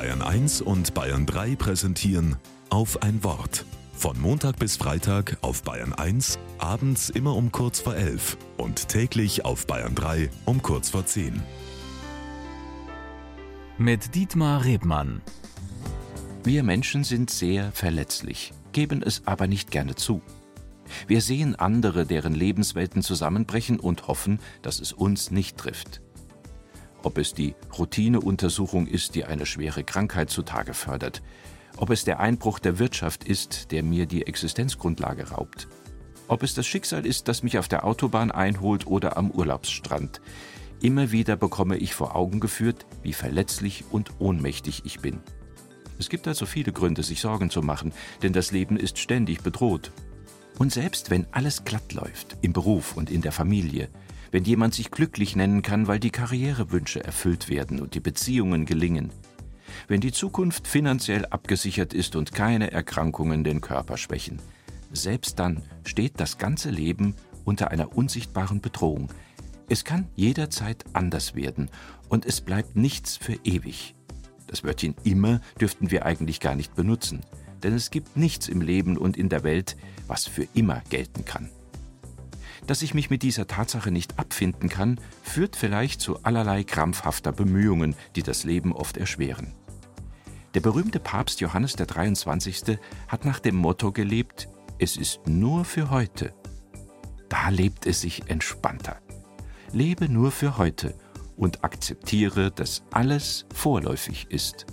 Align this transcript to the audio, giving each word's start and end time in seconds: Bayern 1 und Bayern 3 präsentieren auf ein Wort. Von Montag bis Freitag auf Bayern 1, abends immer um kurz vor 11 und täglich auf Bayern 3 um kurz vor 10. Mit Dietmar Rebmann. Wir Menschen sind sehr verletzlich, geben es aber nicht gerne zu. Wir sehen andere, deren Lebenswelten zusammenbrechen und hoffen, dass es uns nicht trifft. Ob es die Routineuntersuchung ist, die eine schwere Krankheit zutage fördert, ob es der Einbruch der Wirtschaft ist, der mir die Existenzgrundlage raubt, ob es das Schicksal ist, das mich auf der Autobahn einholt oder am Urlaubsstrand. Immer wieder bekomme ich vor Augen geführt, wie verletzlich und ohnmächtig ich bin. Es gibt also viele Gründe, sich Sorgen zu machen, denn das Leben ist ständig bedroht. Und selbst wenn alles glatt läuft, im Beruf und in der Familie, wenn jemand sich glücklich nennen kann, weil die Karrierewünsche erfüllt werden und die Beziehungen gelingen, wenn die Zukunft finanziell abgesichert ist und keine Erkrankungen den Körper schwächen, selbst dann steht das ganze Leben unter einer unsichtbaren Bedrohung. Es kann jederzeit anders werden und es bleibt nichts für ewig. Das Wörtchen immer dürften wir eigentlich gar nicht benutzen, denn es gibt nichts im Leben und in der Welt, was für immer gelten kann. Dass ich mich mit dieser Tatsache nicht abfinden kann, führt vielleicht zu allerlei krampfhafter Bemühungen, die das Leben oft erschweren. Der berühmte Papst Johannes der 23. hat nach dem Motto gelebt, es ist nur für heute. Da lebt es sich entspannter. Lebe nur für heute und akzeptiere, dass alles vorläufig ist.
Bayern 0.00 0.22
1 0.22 0.62
und 0.62 0.94
Bayern 0.94 1.26
3 1.26 1.56
präsentieren 1.56 2.36
auf 2.70 3.02
ein 3.02 3.22
Wort. 3.22 3.66
Von 3.92 4.18
Montag 4.18 4.58
bis 4.58 4.78
Freitag 4.78 5.36
auf 5.42 5.62
Bayern 5.62 5.92
1, 5.92 6.38
abends 6.56 7.10
immer 7.10 7.36
um 7.36 7.52
kurz 7.52 7.80
vor 7.80 7.94
11 7.94 8.38
und 8.56 8.88
täglich 8.88 9.44
auf 9.44 9.66
Bayern 9.66 9.94
3 9.94 10.30
um 10.46 10.62
kurz 10.62 10.88
vor 10.88 11.04
10. 11.04 11.42
Mit 13.76 14.14
Dietmar 14.14 14.64
Rebmann. 14.64 15.20
Wir 16.44 16.62
Menschen 16.62 17.04
sind 17.04 17.28
sehr 17.28 17.70
verletzlich, 17.70 18.54
geben 18.72 19.02
es 19.02 19.26
aber 19.26 19.48
nicht 19.48 19.70
gerne 19.70 19.96
zu. 19.96 20.22
Wir 21.08 21.20
sehen 21.20 21.56
andere, 21.56 22.06
deren 22.06 22.34
Lebenswelten 22.34 23.02
zusammenbrechen 23.02 23.78
und 23.78 24.08
hoffen, 24.08 24.40
dass 24.62 24.80
es 24.80 24.94
uns 24.94 25.30
nicht 25.30 25.58
trifft. 25.58 26.00
Ob 27.02 27.18
es 27.18 27.32
die 27.32 27.54
Routineuntersuchung 27.78 28.86
ist, 28.86 29.14
die 29.14 29.24
eine 29.24 29.46
schwere 29.46 29.84
Krankheit 29.84 30.30
zutage 30.30 30.74
fördert, 30.74 31.22
ob 31.76 31.90
es 31.90 32.04
der 32.04 32.20
Einbruch 32.20 32.58
der 32.58 32.78
Wirtschaft 32.78 33.24
ist, 33.24 33.72
der 33.72 33.82
mir 33.82 34.06
die 34.06 34.26
Existenzgrundlage 34.26 35.30
raubt, 35.30 35.68
ob 36.28 36.42
es 36.42 36.54
das 36.54 36.66
Schicksal 36.66 37.06
ist, 37.06 37.26
das 37.26 37.42
mich 37.42 37.58
auf 37.58 37.68
der 37.68 37.84
Autobahn 37.84 38.30
einholt 38.30 38.86
oder 38.86 39.16
am 39.16 39.30
Urlaubsstrand. 39.30 40.20
Immer 40.82 41.10
wieder 41.10 41.36
bekomme 41.36 41.76
ich 41.76 41.94
vor 41.94 42.14
Augen 42.14 42.38
geführt, 42.38 42.86
wie 43.02 43.12
verletzlich 43.12 43.84
und 43.90 44.20
ohnmächtig 44.20 44.82
ich 44.84 45.00
bin. 45.00 45.20
Es 45.98 46.08
gibt 46.08 46.28
also 46.28 46.46
viele 46.46 46.72
Gründe, 46.72 47.02
sich 47.02 47.20
Sorgen 47.20 47.50
zu 47.50 47.62
machen, 47.62 47.92
denn 48.22 48.32
das 48.32 48.52
Leben 48.52 48.76
ist 48.76 48.98
ständig 48.98 49.42
bedroht. 49.42 49.90
Und 50.58 50.72
selbst 50.72 51.10
wenn 51.10 51.26
alles 51.32 51.64
glatt 51.64 51.92
läuft, 51.92 52.36
im 52.42 52.52
Beruf 52.52 52.96
und 52.96 53.10
in 53.10 53.22
der 53.22 53.32
Familie, 53.32 53.88
wenn 54.30 54.44
jemand 54.44 54.74
sich 54.74 54.90
glücklich 54.90 55.36
nennen 55.36 55.62
kann, 55.62 55.86
weil 55.86 55.98
die 55.98 56.10
Karrierewünsche 56.10 57.02
erfüllt 57.02 57.48
werden 57.48 57.80
und 57.80 57.94
die 57.94 58.00
Beziehungen 58.00 58.66
gelingen, 58.66 59.10
wenn 59.88 60.00
die 60.00 60.12
Zukunft 60.12 60.66
finanziell 60.66 61.26
abgesichert 61.26 61.94
ist 61.94 62.16
und 62.16 62.32
keine 62.32 62.70
Erkrankungen 62.70 63.44
den 63.44 63.60
Körper 63.60 63.96
schwächen, 63.96 64.40
selbst 64.92 65.38
dann 65.38 65.62
steht 65.84 66.18
das 66.18 66.38
ganze 66.38 66.70
Leben 66.70 67.14
unter 67.44 67.70
einer 67.70 67.96
unsichtbaren 67.96 68.60
Bedrohung. 68.60 69.12
Es 69.68 69.84
kann 69.84 70.08
jederzeit 70.16 70.84
anders 70.92 71.34
werden 71.34 71.70
und 72.08 72.26
es 72.26 72.40
bleibt 72.40 72.76
nichts 72.76 73.16
für 73.16 73.38
ewig. 73.44 73.94
Das 74.46 74.64
Wörtchen 74.64 74.96
immer 75.04 75.40
dürften 75.60 75.92
wir 75.92 76.06
eigentlich 76.06 76.40
gar 76.40 76.56
nicht 76.56 76.74
benutzen, 76.74 77.24
denn 77.62 77.72
es 77.72 77.90
gibt 77.90 78.16
nichts 78.16 78.48
im 78.48 78.62
Leben 78.62 78.96
und 78.96 79.16
in 79.16 79.28
der 79.28 79.44
Welt, 79.44 79.76
was 80.08 80.26
für 80.26 80.46
immer 80.54 80.82
gelten 80.90 81.24
kann. 81.24 81.50
Dass 82.66 82.82
ich 82.82 82.94
mich 82.94 83.10
mit 83.10 83.22
dieser 83.22 83.46
Tatsache 83.46 83.90
nicht 83.90 84.18
abfinden 84.18 84.68
kann, 84.68 85.00
führt 85.22 85.56
vielleicht 85.56 86.00
zu 86.00 86.22
allerlei 86.22 86.64
krampfhafter 86.64 87.32
Bemühungen, 87.32 87.96
die 88.16 88.22
das 88.22 88.44
Leben 88.44 88.72
oft 88.72 88.96
erschweren. 88.96 89.54
Der 90.54 90.60
berühmte 90.60 90.98
Papst 90.98 91.40
Johannes 91.40 91.74
der 91.74 91.86
23. 91.86 92.78
hat 93.08 93.24
nach 93.24 93.38
dem 93.38 93.54
Motto 93.54 93.92
gelebt, 93.92 94.48
es 94.78 94.96
ist 94.96 95.26
nur 95.26 95.64
für 95.64 95.90
heute. 95.90 96.34
Da 97.28 97.50
lebt 97.50 97.86
es 97.86 98.00
sich 98.00 98.28
entspannter. 98.28 98.96
Lebe 99.72 100.08
nur 100.08 100.32
für 100.32 100.58
heute 100.58 100.94
und 101.36 101.62
akzeptiere, 101.64 102.50
dass 102.50 102.82
alles 102.90 103.46
vorläufig 103.54 104.26
ist. 104.30 104.66